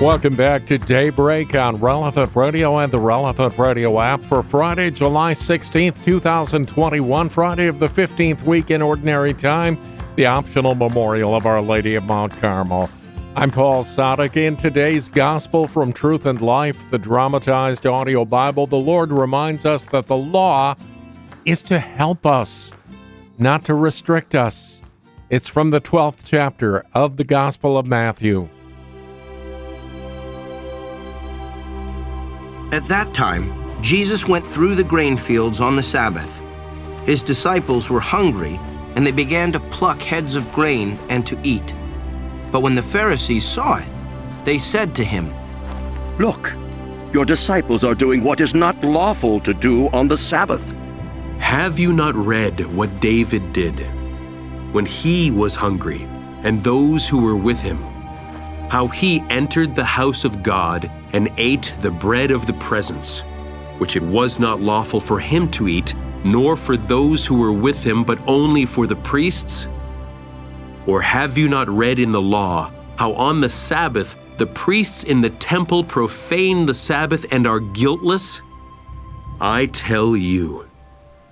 [0.00, 5.32] Welcome back to Daybreak on Relevant Radio and the Relevant Radio app for Friday, July
[5.32, 9.78] 16th, 2021, Friday of the 15th week in Ordinary Time,
[10.16, 12.90] the optional memorial of Our Lady of Mount Carmel.
[13.36, 14.36] I'm Paul Sadek.
[14.36, 19.86] In today's Gospel from Truth and Life, the dramatized audio Bible, the Lord reminds us
[19.86, 20.74] that the law
[21.46, 22.70] is to help us,
[23.38, 24.82] not to restrict us.
[25.30, 28.50] It's from the 12th chapter of the Gospel of Matthew.
[32.76, 36.42] At that time, Jesus went through the grain fields on the Sabbath.
[37.06, 38.60] His disciples were hungry,
[38.94, 41.72] and they began to pluck heads of grain and to eat.
[42.52, 43.88] But when the Pharisees saw it,
[44.44, 45.32] they said to him,
[46.18, 46.54] Look,
[47.14, 50.74] your disciples are doing what is not lawful to do on the Sabbath.
[51.38, 53.80] Have you not read what David did
[54.74, 56.02] when he was hungry
[56.42, 57.95] and those who were with him?
[58.68, 63.20] How he entered the house of God and ate the bread of the presence,
[63.78, 67.84] which it was not lawful for him to eat, nor for those who were with
[67.84, 69.68] him, but only for the priests?
[70.86, 75.20] Or have you not read in the law how on the Sabbath the priests in
[75.20, 78.40] the temple profane the Sabbath and are guiltless?
[79.40, 80.68] I tell you,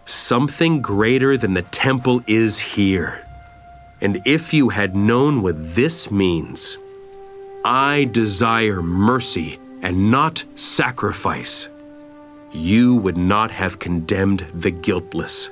[0.05, 3.27] something greater than the temple is here.
[4.01, 6.77] And if you had known what this means,
[7.66, 11.68] I desire mercy and not sacrifice,
[12.53, 15.48] you would not have condemned the guiltless.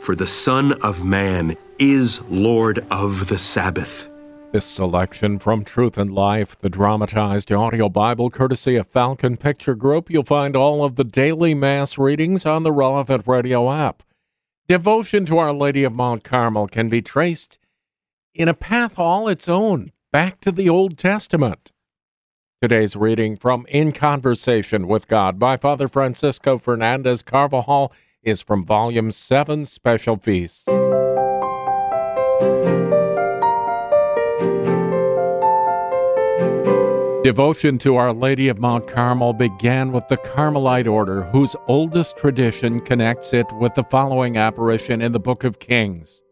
[0.00, 4.08] For the Son of Man is Lord of the Sabbath.
[4.52, 10.08] This selection from Truth and Life, the dramatized audio Bible, courtesy of Falcon Picture Group.
[10.10, 14.04] You'll find all of the daily Mass readings on the relevant radio app.
[14.68, 17.58] Devotion to Our Lady of Mount Carmel can be traced
[18.34, 21.72] in a path all its own, back to the Old Testament.
[22.62, 29.10] Today's reading from In Conversation with God by Father Francisco Fernandez Carvajal is from Volume
[29.10, 30.66] 7 Special Feasts.
[37.24, 42.78] Devotion to Our Lady of Mount Carmel began with the Carmelite order, whose oldest tradition
[42.78, 46.22] connects it with the following apparition in the Book of Kings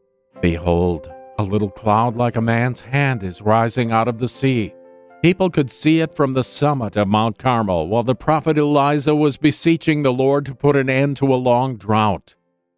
[0.41, 4.75] Behold, a little cloud like a man's hand is rising out of the sea
[5.23, 9.37] People could see it from the summit of Mount Carmel while the prophet Elijah was
[9.37, 12.35] beseeching the Lord to put an end to a long drought.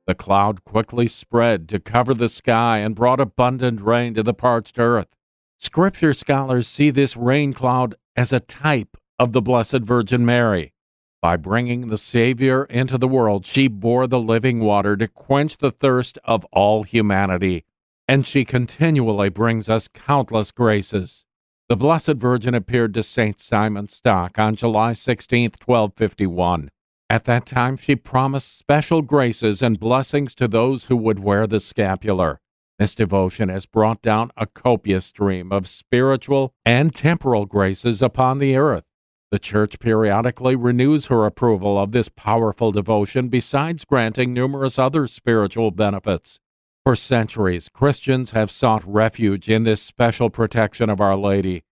[0.07, 4.78] The cloud quickly spread to cover the sky and brought abundant rain to the parched
[4.78, 5.09] earth.
[5.57, 10.74] Scripture scholars see this rain cloud as a type of the Blessed Virgin Mary.
[11.22, 15.70] By bringing the Savior into the world, she bore the living water to quench the
[15.70, 17.64] thirst of all humanity.
[18.09, 21.24] And she continually brings us countless graces.
[21.68, 23.40] The Blessed Virgin appeared to St.
[23.40, 26.70] Simon Stock on July 16, 1251.
[27.09, 31.61] At that time, she promised special graces and blessings to those who would wear the
[31.61, 32.40] scapular.
[32.78, 38.57] This devotion has brought down a copious stream of spiritual and temporal graces upon the
[38.57, 38.84] earth.
[39.30, 45.70] The Church periodically renews her approval of this powerful devotion, besides granting numerous other spiritual
[45.70, 46.40] benefits.
[46.85, 51.64] For centuries, Christians have sought refuge in this special protection of Our Lady.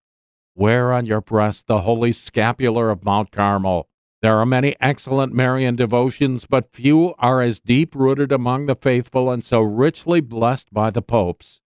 [0.54, 3.90] Wear on your breast the holy scapular of Mount Carmel.
[4.22, 9.30] There are many excellent Marian devotions, but few are as deep rooted among the faithful
[9.30, 11.60] and so richly blessed by the popes.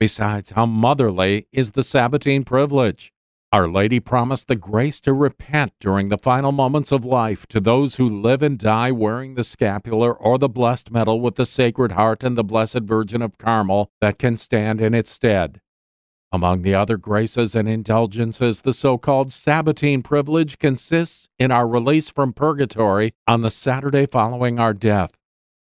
[0.00, 3.12] Besides, how motherly is the Sabbatine privilege!
[3.52, 7.96] Our Lady promised the grace to repent during the final moments of life to those
[7.96, 12.22] who live and die wearing the scapular or the blessed medal with the Sacred Heart
[12.22, 15.60] and the Blessed Virgin of Carmel that can stand in its stead.
[16.30, 22.08] Among the other graces and indulgences, the so called Sabbatine privilege consists in our release
[22.08, 25.10] from purgatory on the Saturday following our death.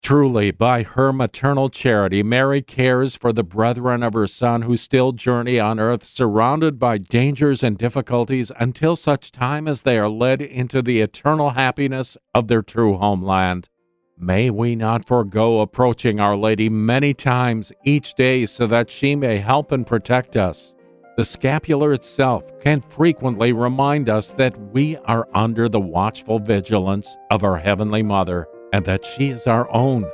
[0.02, 5.12] Truly, by her maternal charity, Mary cares for the brethren of her Son who still
[5.12, 10.42] journey on earth, surrounded by dangers and difficulties, until such time as they are led
[10.42, 13.70] into the eternal happiness of their true homeland.
[14.18, 19.38] May we not forego approaching Our Lady many times each day so that she may
[19.38, 20.74] help and protect us.
[21.16, 27.44] The scapular itself can frequently remind us that we are under the watchful vigilance of
[27.44, 30.10] our Heavenly Mother and that she is our own,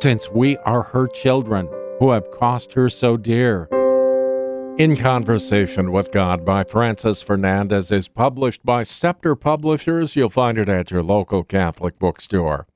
[0.00, 3.68] since we are her children who have cost her so dear.
[4.78, 10.16] In Conversation with God by Francis Fernandez is published by Scepter Publishers.
[10.16, 12.66] You'll find it at your local Catholic bookstore.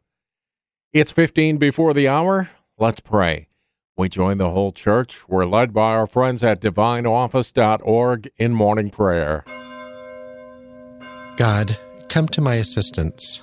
[0.92, 2.50] It's 15 before the hour.
[2.78, 3.48] Let's pray.
[3.96, 5.26] We join the whole church.
[5.26, 9.44] We're led by our friends at divineoffice.org in morning prayer.
[11.36, 11.78] God,
[12.08, 13.42] come to my assistance.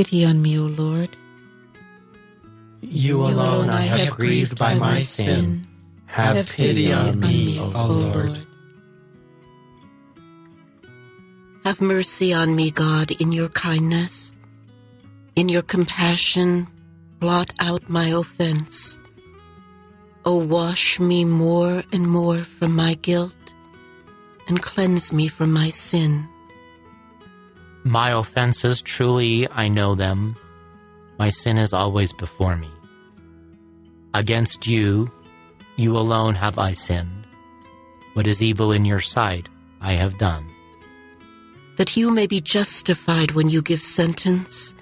[0.00, 1.14] Pity on me, O Lord.
[2.80, 5.66] You alone I have grieved by my sin.
[6.06, 8.46] Have pity on me, O Lord.
[11.64, 14.34] Have mercy on me, God, in your kindness.
[15.36, 16.66] In your compassion,
[17.18, 18.98] blot out my offense.
[20.24, 23.36] O wash me more and more from my guilt
[24.48, 26.26] and cleanse me from my sin.
[27.84, 30.36] My offenses, truly I know them.
[31.18, 32.70] My sin is always before me.
[34.14, 35.10] Against you,
[35.76, 37.26] you alone have I sinned.
[38.14, 39.48] What is evil in your sight,
[39.80, 40.44] I have done.
[41.76, 44.74] That you may be justified when you give sentence,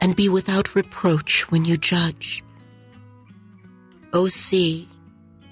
[0.00, 2.44] and be without reproach when you judge.
[4.12, 4.88] O see,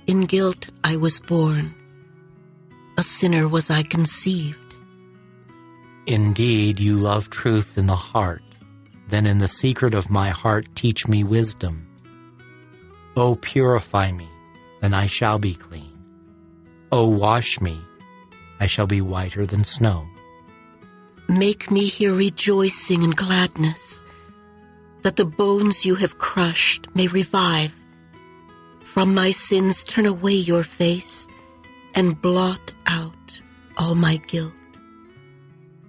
[0.07, 1.75] in guilt I was born
[3.01, 4.60] a sinner was I conceived.
[6.07, 8.43] Indeed, you love truth in the heart.
[9.09, 11.87] Then in the secret of my heart teach me wisdom.
[13.17, 14.29] O purify me,
[14.81, 15.93] then I shall be clean.
[16.93, 17.79] O wash me,
[18.61, 20.07] I shall be whiter than snow.
[21.29, 24.05] Make me hear rejoicing and gladness,
[25.03, 27.75] that the bones you have crushed may revive.
[28.81, 31.29] From my sins turn away your face
[31.95, 33.41] and blot out
[33.77, 34.53] all my guilt.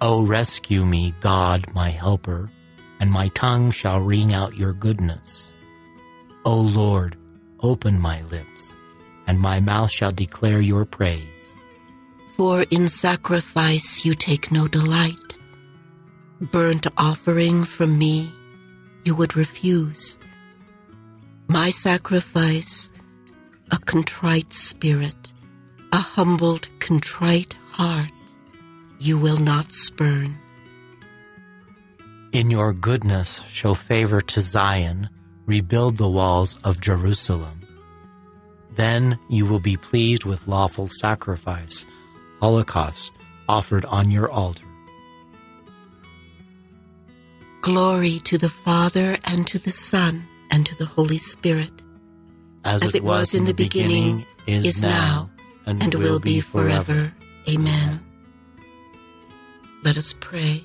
[0.00, 2.50] O rescue me, God, my helper,
[3.00, 5.52] and my tongue shall ring out your goodness.
[6.44, 7.16] O Lord,
[7.60, 8.74] open my lips,
[9.26, 11.52] and my mouth shall declare your praise.
[12.36, 15.26] For in sacrifice you take no delight
[16.40, 18.30] burnt offering from me
[19.04, 20.18] you would refuse.
[21.48, 22.90] My sacrifice,
[23.70, 25.32] a contrite spirit,
[25.92, 28.10] a humbled, contrite heart,
[28.98, 30.38] you will not spurn.
[32.32, 35.08] In your goodness, show favor to Zion,
[35.46, 37.60] rebuild the walls of Jerusalem.
[38.74, 41.84] Then you will be pleased with lawful sacrifice,
[42.40, 43.10] holocaust
[43.48, 44.64] offered on your altar.
[47.62, 51.72] Glory to the Father, and to the Son, and to the Holy Spirit.
[52.64, 55.30] As, As it, was, was in the beginning, beginning is, now,
[55.64, 57.12] and, and will be forever.
[57.48, 58.05] Amen.
[59.82, 60.64] Let us pray.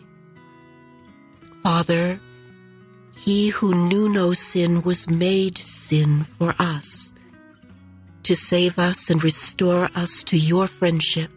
[1.64, 2.20] Father,
[3.16, 7.14] he who knew no sin was made sin for us,
[8.24, 11.30] to save us and restore us to your friendship.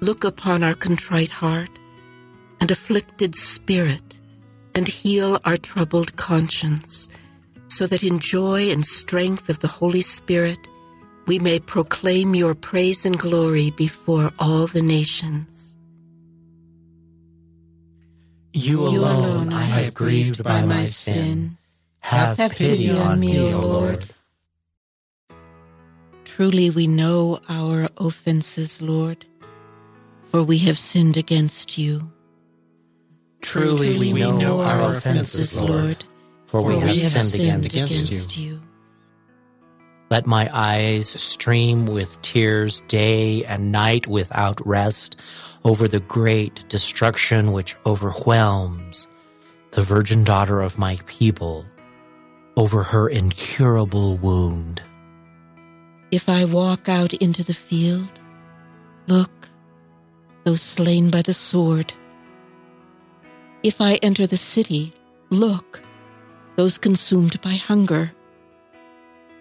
[0.00, 1.70] Look upon our contrite heart
[2.60, 4.18] and afflicted spirit
[4.74, 7.08] and heal our troubled conscience,
[7.68, 10.58] so that in joy and strength of the Holy Spirit
[11.26, 15.69] we may proclaim your praise and glory before all the nations.
[18.52, 21.56] You alone, I have grieved by my sin.
[22.00, 24.08] Have, pity on me, O Lord.
[26.24, 29.26] Truly we know our offenses, Lord,
[30.24, 32.10] for we have sinned against you.
[33.40, 36.04] Truly, we, know, our offenses, Lord,
[36.46, 38.60] for, we, have, sinned, against, you.
[40.10, 45.20] Let my eyes stream with tears day and night without rest
[45.64, 49.06] over the great destruction which overwhelms
[49.72, 51.64] the virgin daughter of my people,
[52.56, 54.82] over her incurable wound.
[56.10, 58.20] If I walk out into the field,
[59.06, 59.48] look,
[60.44, 61.94] those slain by the sword
[63.62, 64.94] if I enter the city,
[65.28, 65.82] look,
[66.56, 68.12] those consumed by hunger.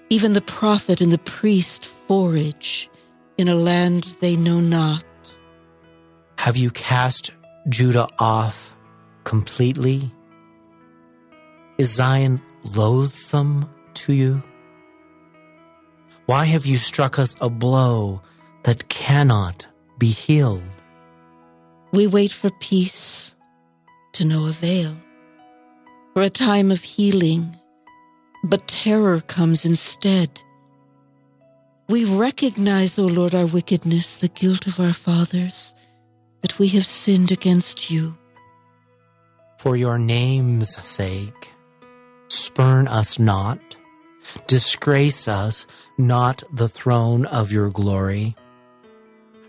[0.10, 2.90] Even the prophet and the priest forage
[3.38, 5.06] in a land they know not.
[6.40, 7.32] Have you cast
[7.68, 8.74] Judah off
[9.26, 10.10] completely?
[11.78, 14.42] Is Zion loathsome to you?
[16.28, 18.22] Why have you struck us a blow
[18.64, 19.68] that cannot
[19.98, 20.64] be healed?
[21.92, 23.36] We wait for peace
[24.14, 24.96] to no avail.
[26.14, 27.54] For a time of healing,
[28.46, 30.42] but terror comes instead.
[31.90, 35.76] We recognize, O Lord, our wickedness, the guilt of our fathers,
[36.42, 38.18] that we have sinned against you.
[39.58, 41.52] For your name's sake,
[42.30, 43.60] spurn us not,
[44.48, 45.66] disgrace us
[45.98, 48.36] not the throne of your glory.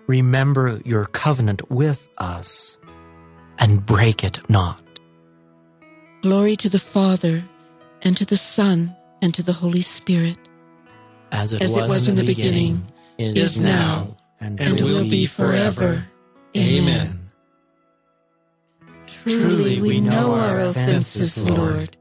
[0.07, 2.76] Remember your covenant with us
[3.61, 4.82] and break it not.
[6.22, 7.45] Glory to the Father,
[8.03, 10.36] and to the Son, and to the Holy Spirit.
[11.32, 12.84] As it, As was, it was, in the, the beginning,
[13.16, 16.05] beginning, is now, and, and will be forever.
[16.57, 17.19] Amen.
[19.07, 21.97] Truly we know our offenses, Lord,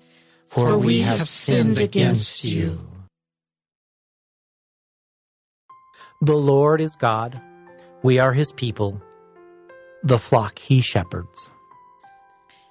[0.47, 2.79] for we have sinned against you.
[6.21, 7.41] The Lord is God.
[8.03, 9.01] We are his people
[10.03, 11.49] the flock he shepherds.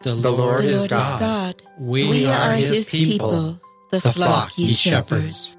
[0.02, 1.14] The Lord, the Lord is, God.
[1.14, 1.62] is God.
[1.78, 3.60] We, we are, are his people,
[3.90, 5.56] the, the flock he shepherds.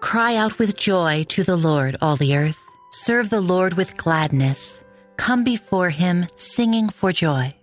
[0.00, 2.62] Cry out with joy to the Lord, all the earth.
[2.92, 4.82] Serve the Lord with gladness.
[5.16, 7.54] Come before him singing for joy.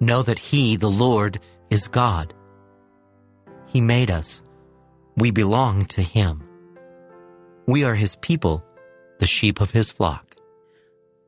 [0.00, 2.32] Know that he, the Lord, is God.
[3.66, 4.42] He made us.
[5.18, 6.42] We belong to him.
[7.66, 8.64] We are his people,
[9.18, 10.36] the sheep of his flock.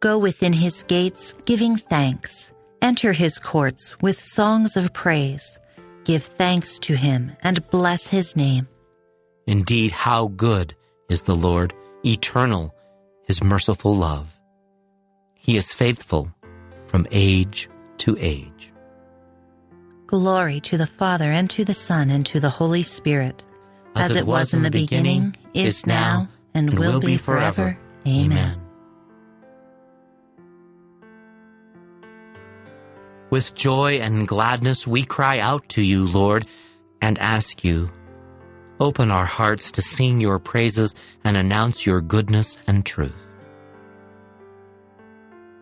[0.00, 2.50] Go within his gates giving thanks.
[2.80, 5.58] Enter his courts with songs of praise.
[6.04, 8.68] Give thanks to him and bless his name.
[9.46, 10.74] Indeed, how good
[11.10, 11.74] is the Lord,
[12.06, 12.73] eternal,
[13.26, 14.38] his merciful love.
[15.34, 16.34] He is faithful
[16.86, 17.68] from age
[17.98, 18.72] to age.
[20.06, 23.42] Glory to the Father, and to the Son, and to the Holy Spirit,
[23.96, 27.78] as, it was in the beginning, is now, and will be forever.
[28.06, 28.60] Amen.
[33.30, 36.46] With joy and gladness we cry out to you, Lord,
[37.00, 37.90] and ask you,
[38.80, 40.94] open our hearts to sing your praises
[41.24, 43.14] and announce your goodness and truth.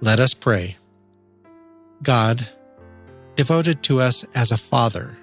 [0.00, 0.76] Let us pray.
[2.02, 2.48] God,
[3.36, 5.16] devoted to us as a father,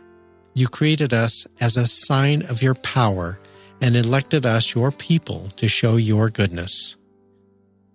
[0.54, 3.40] you created us as a sign of your power
[3.82, 6.96] and elected us your people to show your goodness.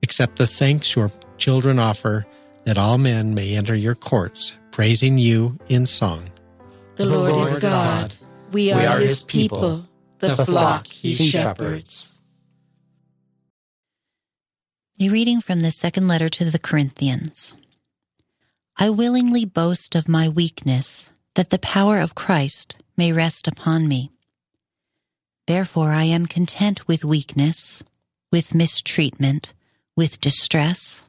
[0.03, 2.27] Accept the thanks your children offer
[2.65, 6.31] that all men may enter your courts, praising you in song.
[6.97, 8.15] The Lord is God.
[8.55, 9.89] We are his people,
[10.21, 12.21] the flock he shepherds.
[15.01, 17.57] A reading from the second letter to the Corinthians.
[18.77, 24.13] I willingly boast of my weakness, that the power of Christ may rest upon me.
[25.49, 27.83] Therefore I am content with weakness,
[28.31, 29.53] with mistreatment,
[29.97, 31.03] with distress,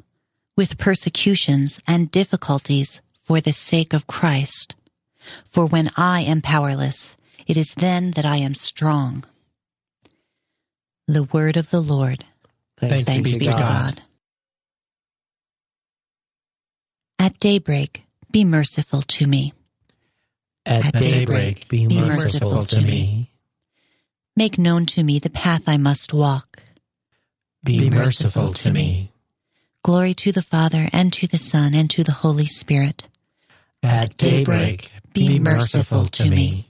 [0.57, 4.75] with persecutions and difficulties for the sake of Christ.
[5.45, 9.23] For when I am powerless, it is then that I am strong.
[11.07, 12.25] The word of the Lord.
[12.77, 13.59] Thanks, Thanks be be to God.
[13.59, 14.01] God.
[17.19, 19.53] At daybreak, be merciful to me.
[20.65, 23.31] At daybreak, be merciful to me.
[24.35, 26.61] Make known to me the path I must walk.
[27.63, 29.11] Be merciful to me.
[29.83, 33.07] Glory to the Father, and to the Son, and to the Holy Spirit.
[33.83, 36.69] At daybreak, be merciful to me.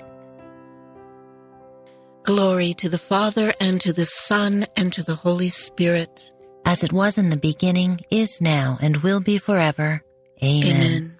[2.33, 6.31] Glory to the Father, and to the Son, and to the Holy Spirit.
[6.63, 10.01] As it was in the beginning, is now, and will be forever.
[10.41, 10.71] Amen.
[10.71, 11.17] Amen.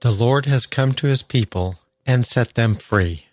[0.00, 1.74] The Lord has come to his people
[2.06, 3.26] and set them free.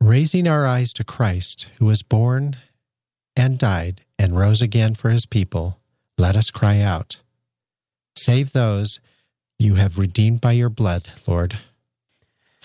[0.00, 2.58] Raising our eyes to Christ, who was born
[3.34, 5.80] and died and rose again for his people,
[6.16, 7.16] let us cry out
[8.14, 9.00] Save those
[9.58, 11.58] you have redeemed by your blood, Lord.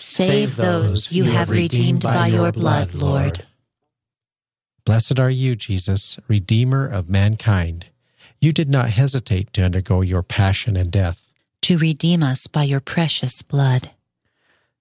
[0.02, 3.46] Save those you have redeemed by your blood, Lord.
[4.84, 7.86] Blessed are you, Jesus, Redeemer of mankind.
[8.40, 11.24] You did not hesitate to undergo your passion and death.
[11.62, 13.92] To redeem us by your precious blood.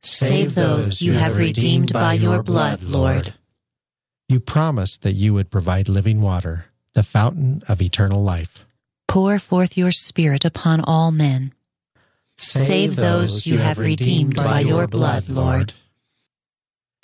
[0.01, 3.35] Save those you have redeemed by your blood, Lord.
[4.27, 8.65] You promised that you would provide living water, the fountain of eternal life.
[9.07, 11.53] Pour forth your Spirit upon all men.
[12.41, 15.73] Save those you have redeemed by your blood, Lord.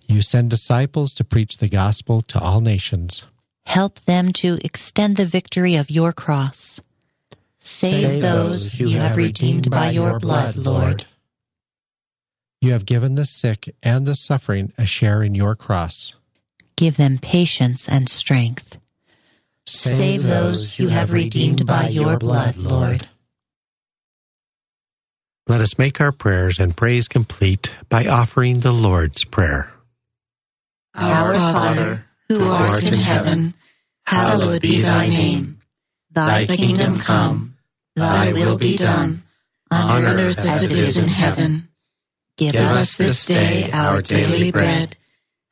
[0.08, 3.24] You send disciples to preach the gospel to all nations.
[3.68, 6.82] Help them to extend the victory of your cross.
[7.60, 11.06] Save, those you have redeemed by your blood, Lord.
[12.60, 16.16] You have given the sick and the suffering a share in your cross.
[16.76, 18.80] Give them patience and strength.
[19.68, 23.08] Save those you have redeemed by your blood, Lord.
[25.48, 29.72] Let us make our prayers and praise complete by offering the Lord's Prayer.
[30.94, 33.54] Our Father, who art in heaven,
[34.06, 35.60] hallowed be thy name.
[36.12, 37.56] Thy kingdom come,
[37.96, 39.24] thy will be done,
[39.72, 41.70] on earth as it is in heaven.
[42.36, 44.98] Give us this day our daily bread,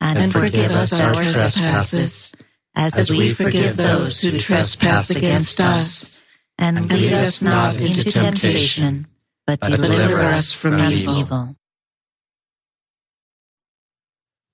[0.00, 2.32] and forgive us our trespasses,
[2.74, 6.22] as we forgive those who trespass against us.
[6.58, 9.06] And lead us not into temptation,
[9.46, 11.56] but deliver us from evil.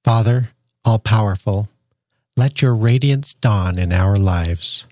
[0.05, 0.51] Father,
[0.85, 1.69] all powerful,
[2.37, 4.85] let your radiance dawn in our lives,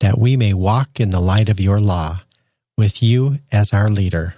[0.00, 2.20] that we may walk in the light of your law,
[2.76, 4.34] with you as our leader.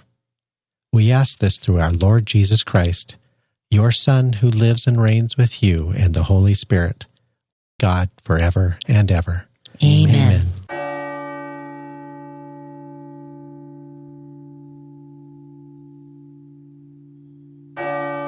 [0.93, 3.17] We ask this through our Lord Jesus Christ,
[3.69, 7.05] your Son, who lives and reigns with you and the Holy Spirit,
[7.79, 9.47] God, forever and ever.
[9.83, 10.53] Amen.
[10.69, 10.84] Amen.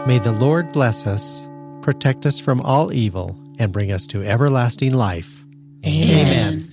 [0.07, 1.45] May the Lord bless us,
[1.81, 5.43] protect us from all evil, and bring us to everlasting life.
[5.85, 6.71] Amen.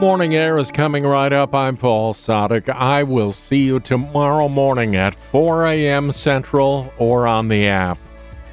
[0.00, 1.54] Morning Air is coming right up.
[1.54, 2.70] I'm Paul Sadek.
[2.70, 6.12] I will see you tomorrow morning at 4 a.m.
[6.12, 7.98] Central or on the app.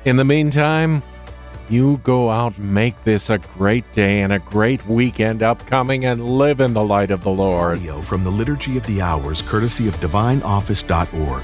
[0.04, 1.02] In the meantime,
[1.70, 6.60] you go out make this a great day and a great weekend upcoming and live
[6.60, 7.78] in the light of the Lord.
[7.78, 11.44] Audio from the Liturgy of the Hours, courtesy of DivineOffice.org.